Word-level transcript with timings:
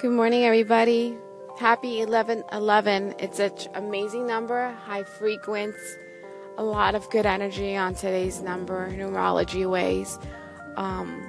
Good 0.00 0.12
morning, 0.12 0.44
everybody. 0.44 1.18
Happy 1.58 2.00
11 2.00 2.42
11. 2.52 3.16
It's 3.18 3.38
an 3.38 3.52
amazing 3.74 4.26
number, 4.26 4.70
high 4.70 5.02
frequency, 5.02 5.78
a 6.56 6.64
lot 6.64 6.94
of 6.94 7.10
good 7.10 7.26
energy 7.26 7.76
on 7.76 7.94
today's 7.94 8.40
number, 8.40 8.88
numerology 8.92 9.70
ways. 9.70 10.18
Um, 10.78 11.22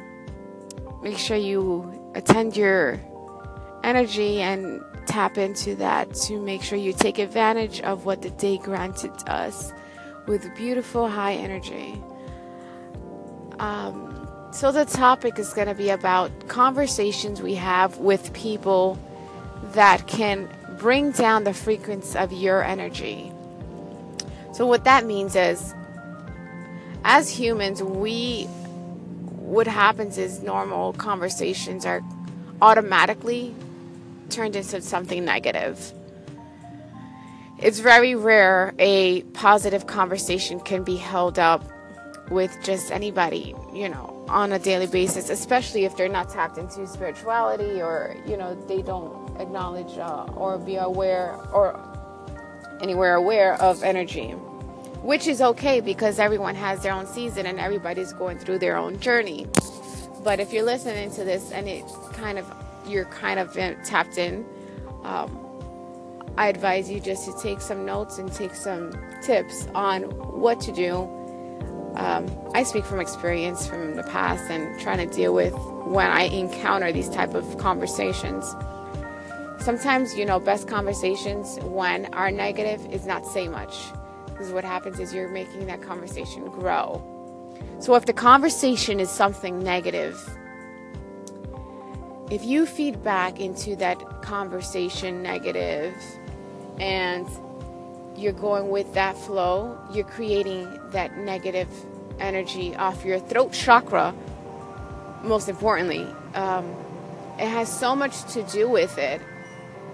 make 1.04 1.18
sure 1.18 1.36
you 1.36 2.14
attend 2.16 2.56
your 2.56 2.98
energy 3.84 4.40
and 4.40 4.82
tap 5.06 5.38
into 5.38 5.76
that 5.76 6.14
to 6.14 6.40
make 6.42 6.64
sure 6.64 6.78
you 6.78 6.94
take 6.94 7.20
advantage 7.20 7.82
of 7.82 8.06
what 8.06 8.22
the 8.22 8.30
day 8.30 8.58
granted 8.58 9.12
us 9.28 9.74
with 10.28 10.50
beautiful 10.56 11.10
high 11.10 11.34
energy. 11.34 12.02
Um, 13.60 14.11
so, 14.52 14.72
the 14.72 14.86
topic 14.86 15.40
is 15.40 15.54
going 15.54 15.68
to 15.68 15.76
be 15.76 15.90
about 15.90 16.48
conversations 16.48 17.42
we 17.42 17.56
have 17.56 17.98
with 17.98 18.34
people 18.34 19.00
that 19.74 20.08
can 20.08 20.50
bring 20.78 21.12
down 21.12 21.46
the 21.46 21.54
frequency 21.54 22.18
of 22.18 22.34
your 22.34 22.64
energy. 22.64 23.32
So, 24.54 24.68
what 24.68 24.84
that 24.84 25.06
means 25.06 25.36
is, 25.36 25.74
as 27.06 27.30
humans, 27.30 27.82
we 27.82 28.44
what 29.52 29.68
happens 29.68 30.18
is 30.18 30.42
normal 30.42 30.94
conversations 30.94 31.86
are 31.86 32.02
automatically 32.62 33.54
turned 34.30 34.56
into 34.56 34.82
something 34.82 35.26
negative. 35.26 35.94
It's 37.58 37.80
very 37.80 38.16
rare 38.16 38.74
a 38.80 39.22
positive 39.34 39.88
conversation 39.88 40.60
can 40.60 40.84
be 40.84 40.96
held 40.96 41.38
up 41.38 41.64
with 42.32 42.58
just 42.64 42.92
anybody, 42.92 43.54
you 43.74 43.90
know, 43.90 44.26
on 44.30 44.54
a 44.54 44.60
daily 44.60 44.88
basis, 44.88 45.30
especially 45.30 45.84
if 45.84 45.98
they're 45.98 46.08
not 46.08 46.30
tapped 46.30 46.58
into 46.58 46.88
spirituality 46.88 47.82
or, 47.82 48.16
you 48.26 48.38
know, 48.38 48.56
they 48.68 48.82
don't 48.82 49.40
acknowledge 49.40 49.98
uh, 49.98 50.24
or 50.36 50.58
be 50.58 50.78
aware 50.78 51.36
or 51.54 51.78
anywhere 52.82 53.16
aware 53.16 53.62
of 53.62 53.84
energy, 53.84 54.30
which 55.02 55.28
is 55.28 55.42
okay 55.42 55.82
because 55.82 56.20
everyone 56.20 56.56
has 56.56 56.82
their 56.82 56.94
own 56.94 57.06
season 57.06 57.46
and 57.46 57.60
everybody's 57.60 58.14
going 58.14 58.40
through 58.40 58.58
their 58.58 58.78
own 58.78 58.98
journey. 59.00 59.46
But 60.24 60.40
if 60.40 60.54
you're 60.54 60.64
listening 60.64 61.12
to 61.12 61.26
this 61.26 61.52
and 61.52 61.68
it 61.68 61.84
kind 62.14 62.40
of, 62.40 62.52
you're 62.88 63.06
kind 63.06 63.40
of 63.40 63.54
tapped 63.84 64.18
in, 64.18 64.46
um, 65.04 65.38
I 66.38 66.48
advise 66.48 66.90
you 66.90 67.02
just 67.02 67.26
to 67.26 67.38
take 67.44 67.60
some 67.60 67.86
notes 67.86 68.18
and 68.20 68.32
take 68.32 68.56
some 68.56 68.94
tips 69.22 69.68
on 69.76 70.04
what 70.04 70.62
to 70.62 70.72
do 70.72 71.21
um, 71.96 72.26
I 72.54 72.64
speak 72.64 72.86
from 72.86 73.00
experience 73.00 73.68
from 73.68 73.96
the 73.96 74.04
past 74.04 74.50
and 74.50 74.80
trying 74.80 74.98
to 74.98 75.14
deal 75.14 75.34
with 75.34 75.54
when 75.86 76.08
I 76.08 76.24
encounter 76.24 76.92
these 76.92 77.10
type 77.10 77.34
of 77.34 77.58
conversations. 77.58 78.56
Sometimes, 79.60 80.16
you 80.16 80.26
know, 80.26 80.40
best 80.40 80.68
conversations 80.68 81.60
when 81.64 82.12
are 82.14 82.32
negative 82.32 82.86
is 82.92 83.06
not 83.06 83.26
say 83.26 83.48
much. 83.48 83.76
Because 84.26 84.52
what 84.52 84.64
happens 84.64 85.00
is 85.00 85.14
you're 85.14 85.30
making 85.30 85.68
that 85.68 85.82
conversation 85.82 86.46
grow. 86.50 87.02
So 87.80 87.96
if 87.96 88.06
the 88.06 88.14
conversation 88.14 89.00
is 89.00 89.10
something 89.10 89.64
negative, 89.64 90.18
if 92.32 92.46
you 92.46 92.66
feed 92.66 93.04
back 93.04 93.40
into 93.40 93.76
that 93.76 94.22
conversation 94.22 95.22
negative 95.22 95.94
and 96.80 97.28
you're 98.18 98.34
going 98.34 98.70
with 98.70 98.94
that 98.94 99.18
flow, 99.18 99.78
you're 99.92 100.06
creating 100.06 100.80
that 100.92 101.18
negative 101.18 101.68
energy 102.20 102.76
off 102.76 103.04
your 103.04 103.20
throat 103.20 103.54
chakra, 103.54 104.14
most 105.24 105.50
importantly. 105.50 106.08
Um, 106.34 106.76
it 107.40 107.48
has 107.48 107.72
so 107.72 107.96
much 107.96 108.24
to 108.34 108.44
do 108.44 108.70
with 108.70 108.98
it 108.98 109.22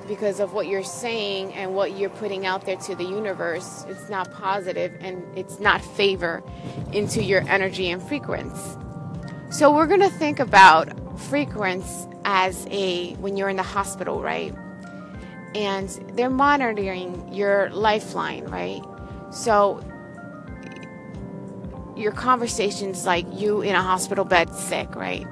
because 0.08 0.40
of 0.40 0.54
what 0.54 0.68
you're 0.68 0.84
saying 0.84 1.54
and 1.54 1.76
what 1.76 1.98
you're 1.98 2.10
putting 2.10 2.46
out 2.46 2.66
there 2.66 2.78
to 2.78 2.96
the 2.96 3.04
universe. 3.04 3.86
It's 3.88 4.10
not 4.10 4.32
positive 4.32 4.96
and 5.02 5.24
it's 5.38 5.60
not 5.60 5.82
favor 5.82 6.44
into 6.94 7.24
your 7.24 7.42
energy 7.48 7.90
and 7.90 8.02
frequency. 8.02 8.78
So 9.50 9.74
we're 9.74 9.88
going 9.88 10.02
to 10.02 10.10
think 10.10 10.40
about 10.40 11.20
frequency 11.20 12.08
as 12.26 12.68
a 12.70 13.14
when 13.16 13.38
you're 13.38 13.50
in 13.50 13.56
the 13.56 13.64
hospital, 13.64 14.22
right? 14.22 14.54
And 15.56 15.90
they're 16.14 16.30
monitoring 16.30 17.34
your 17.34 17.70
lifeline, 17.72 18.46
right? 18.46 18.82
So 19.32 19.84
your 21.96 22.12
conversations 22.12 23.06
like 23.06 23.26
you 23.34 23.62
in 23.62 23.76
a 23.76 23.82
hospital 23.82 24.24
bed 24.24 24.54
sick, 24.54 24.96
right? 24.96 25.26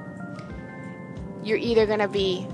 You're 1.42 1.58
either 1.58 1.86
going 1.86 2.00
to 2.00 2.08
be 2.08 2.46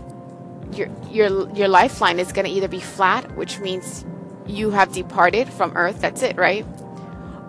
your 0.74 0.88
your 1.10 1.50
your 1.54 1.68
lifeline 1.68 2.18
is 2.18 2.32
going 2.32 2.46
to 2.46 2.50
either 2.50 2.68
be 2.68 2.80
flat, 2.80 3.36
which 3.36 3.58
means 3.58 4.04
you 4.46 4.70
have 4.70 4.92
departed 4.92 5.48
from 5.48 5.72
earth, 5.76 6.00
that's 6.00 6.22
it, 6.22 6.36
right? 6.36 6.66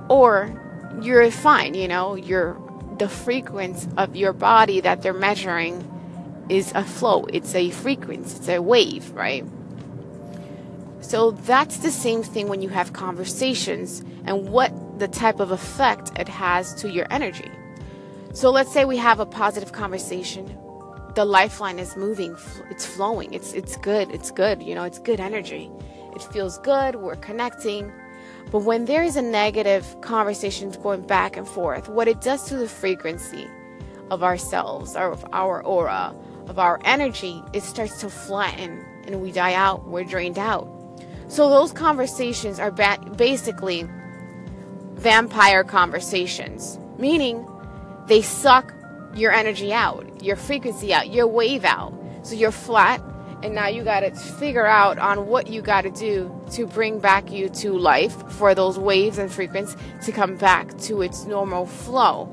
Or 0.09 0.53
you're 1.02 1.29
fine, 1.31 1.73
you 1.73 1.88
know, 1.88 2.16
you're 2.16 2.59
the 2.97 3.09
frequency 3.09 3.90
of 3.97 4.16
your 4.16 4.34
body 4.34 4.81
that 4.81 5.02
they're 5.02 5.13
measuring 5.13 5.90
is 6.50 6.72
a 6.75 6.84
flow, 6.84 7.25
it's 7.25 7.56
a 7.56 7.72
frequency, 7.72 8.38
it's 8.38 8.50
a 8.50 8.62
wave, 8.62 9.12
right? 9.12 9.46
So 11.13 11.29
that's 11.29 11.78
the 11.78 11.91
same 11.91 12.24
thing 12.24 12.47
when 12.47 12.63
you 12.63 12.69
have 12.69 12.94
conversations 12.94 14.03
and 14.25 14.50
what 14.50 14.72
the 14.97 15.07
type 15.07 15.40
of 15.40 15.51
effect 15.51 16.12
it 16.18 16.28
has 16.28 16.74
to 16.81 16.90
your 16.90 17.06
energy. 17.12 17.51
So 18.34 18.50
let's 18.50 18.74
say 18.74 18.84
we 18.84 18.97
have 18.97 19.19
a 19.19 19.25
positive 19.28 19.73
conversation. 19.73 20.57
The 21.13 21.23
lifeline 21.23 21.78
is 21.78 21.96
moving, 21.96 22.35
it's 22.72 22.88
flowing, 22.88 23.31
it's 23.31 23.53
it's 23.53 23.78
good, 23.78 24.09
it's 24.09 24.31
good, 24.31 24.63
you 24.63 24.73
know, 24.73 24.85
it's 24.85 24.97
good 24.97 25.19
energy. 25.19 25.69
It 26.16 26.23
feels 26.34 26.57
good, 26.57 26.96
we're 26.96 27.16
connecting. 27.18 27.94
But 28.50 28.63
when 28.63 28.85
there 28.85 29.03
is 29.03 29.16
a 29.16 29.22
negative 29.22 29.85
conversation 30.02 30.72
going 30.81 31.06
back 31.06 31.38
and 31.38 31.47
forth, 31.47 31.90
what 31.90 32.07
it 32.07 32.22
does 32.22 32.47
to 32.47 32.57
the 32.57 32.68
frequency 32.68 33.47
of 34.09 34.23
ourselves, 34.23 34.96
or 34.96 35.12
of 35.12 35.23
our 35.31 35.63
aura, 35.63 36.16
of 36.47 36.57
our 36.57 36.79
energy, 36.85 37.40
it 37.53 37.62
starts 37.62 38.00
to 38.02 38.09
flatten 38.09 38.84
and 39.06 39.22
we 39.22 39.31
die 39.31 39.53
out, 39.53 39.88
we're 39.88 40.03
drained 40.03 40.40
out. 40.40 40.83
So 41.34 41.50
those 41.50 41.72
conversations 41.72 42.60
are 42.60 42.70
ba- 42.70 43.00
basically 43.18 43.90
vampire 44.94 45.64
conversations, 45.64 46.78
meaning 47.00 47.44
they 48.06 48.22
suck 48.22 48.72
your 49.16 49.32
energy 49.32 49.74
out, 49.74 50.24
your 50.24 50.36
frequency 50.36 50.94
out, 50.94 51.10
your 51.10 51.26
wave 51.26 51.66
out. 51.66 51.92
So 52.22 52.36
you're 52.36 52.52
flat, 52.52 53.02
and 53.42 53.56
now 53.56 53.68
you 53.68 53.84
got 53.84 54.02
to 54.02 54.12
figure 54.12 54.68
out 54.68 55.00
on 55.00 55.26
what 55.26 55.48
you 55.48 55.64
got 55.64 55.82
to 55.82 55.90
do 55.90 56.32
to 56.52 56.68
bring 56.68 57.00
back 57.00 57.32
you 57.32 57.50
to 57.50 57.80
life 57.80 58.16
for 58.34 58.54
those 58.54 58.78
waves 58.78 59.18
and 59.18 59.32
frequencies 59.32 59.76
to 60.06 60.12
come 60.12 60.38
back 60.38 60.78
to 60.82 61.02
its 61.02 61.26
normal 61.26 61.66
flow, 61.66 62.30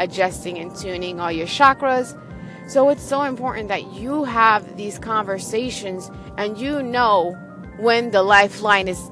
adjusting 0.00 0.58
and 0.58 0.74
tuning 0.74 1.20
all 1.20 1.30
your 1.30 1.46
chakras. 1.46 2.20
So 2.68 2.88
it's 2.88 3.04
so 3.04 3.22
important 3.22 3.68
that 3.68 3.92
you 3.92 4.24
have 4.24 4.76
these 4.76 4.98
conversations 4.98 6.10
and 6.36 6.58
you 6.58 6.82
know 6.82 7.39
when 7.80 8.10
the 8.10 8.22
lifeline 8.22 8.88
is, 8.88 9.10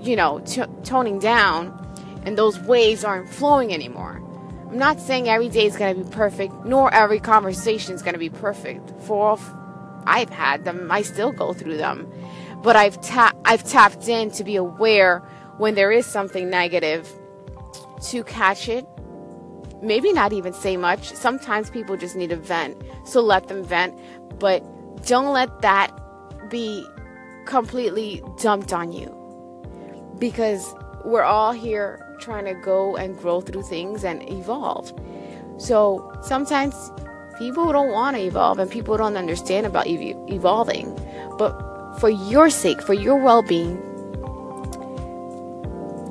you 0.00 0.16
know, 0.16 0.40
t- 0.40 0.62
toning 0.84 1.18
down 1.18 1.72
and 2.24 2.36
those 2.36 2.58
waves 2.60 3.04
aren't 3.04 3.28
flowing 3.28 3.72
anymore. 3.72 4.22
I'm 4.68 4.78
not 4.78 5.00
saying 5.00 5.28
every 5.28 5.48
day 5.48 5.66
is 5.66 5.76
going 5.76 5.96
to 5.96 6.04
be 6.04 6.10
perfect, 6.10 6.52
nor 6.64 6.92
every 6.92 7.20
conversation 7.20 7.94
is 7.94 8.02
going 8.02 8.14
to 8.14 8.18
be 8.18 8.30
perfect. 8.30 8.90
For 9.02 9.38
I've 10.06 10.30
had 10.30 10.64
them, 10.64 10.90
I 10.90 11.02
still 11.02 11.32
go 11.32 11.52
through 11.52 11.76
them, 11.76 12.10
but 12.62 12.76
I've 12.76 13.00
ta- 13.00 13.32
I've 13.44 13.64
tapped 13.64 14.08
in 14.08 14.30
to 14.32 14.44
be 14.44 14.56
aware 14.56 15.20
when 15.58 15.74
there 15.74 15.92
is 15.92 16.04
something 16.04 16.50
negative 16.50 17.08
to 18.08 18.24
catch 18.24 18.68
it. 18.68 18.86
Maybe 19.82 20.12
not 20.12 20.32
even 20.32 20.52
say 20.52 20.76
much. 20.76 21.12
Sometimes 21.12 21.70
people 21.70 21.96
just 21.96 22.16
need 22.16 22.30
to 22.30 22.36
vent, 22.36 22.80
so 23.04 23.20
let 23.20 23.48
them 23.48 23.62
vent, 23.62 23.94
but 24.38 24.64
don't 25.06 25.32
let 25.32 25.62
that 25.62 25.90
be 26.50 26.86
completely 27.46 28.22
dumped 28.40 28.72
on 28.72 28.92
you 28.92 29.12
because 30.18 30.74
we're 31.04 31.22
all 31.22 31.52
here 31.52 32.02
trying 32.20 32.44
to 32.44 32.54
go 32.54 32.96
and 32.96 33.16
grow 33.18 33.40
through 33.40 33.62
things 33.62 34.04
and 34.04 34.28
evolve. 34.30 34.92
So 35.58 36.12
sometimes 36.22 36.74
people 37.38 37.72
don't 37.72 37.90
want 37.90 38.16
to 38.16 38.22
evolve 38.22 38.58
and 38.58 38.70
people 38.70 38.96
don't 38.96 39.16
understand 39.16 39.66
about 39.66 39.86
ev- 39.86 40.16
evolving. 40.28 40.94
But 41.38 41.98
for 41.98 42.10
your 42.10 42.50
sake, 42.50 42.82
for 42.82 42.94
your 42.94 43.16
well 43.16 43.42
being, 43.42 43.82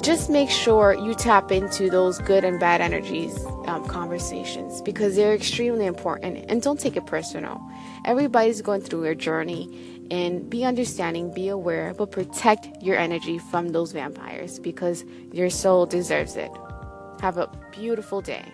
just 0.02 0.30
make 0.30 0.52
sure 0.52 0.94
you 0.94 1.16
tap 1.16 1.52
into 1.52 1.90
those 1.90 2.20
good 2.20 2.44
and 2.44 2.60
bad 2.60 2.80
energies 2.80 3.44
um, 3.66 3.84
conversations 3.88 4.82
because 4.82 5.16
they're 5.16 5.34
extremely 5.34 5.88
important 5.88 6.46
and 6.48 6.62
don't 6.62 6.80
take 6.80 6.96
it 6.96 7.08
personal. 7.08 7.60
Everybody's 8.06 8.62
going 8.62 8.82
through 8.82 9.02
their 9.02 9.16
journey 9.16 9.95
and 10.12 10.50
be 10.50 10.64
understanding, 10.66 11.34
be 11.34 11.48
aware, 11.48 11.94
but 11.94 12.12
protect 12.12 12.68
your 12.82 12.98
energy 12.98 13.38
from 13.38 13.70
those 13.70 13.92
vampires 13.92 14.60
because 14.60 15.04
your 15.32 15.50
soul 15.50 15.86
deserves 15.86 16.36
it. 16.36 16.52
Have 17.22 17.38
a 17.38 17.50
beautiful 17.72 18.22
day. 18.22 18.46